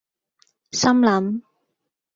[0.71, 1.43] 心諗